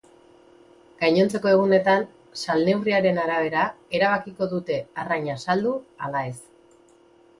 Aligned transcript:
Gainontzeko 1.01 1.51
egunetan 1.51 2.07
salneurriaren 2.45 3.21
arabera 3.25 3.67
erabakiko 3.99 4.49
dute 4.57 4.79
arraina 5.03 5.37
saldu 5.45 5.75
ala 6.09 6.25
ez. 6.33 6.37